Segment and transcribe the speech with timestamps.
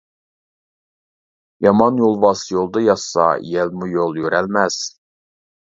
[1.65, 4.85] يامان يولۋاس يولدا ياتسا، يەلمۇ يول يۈرەلمەس.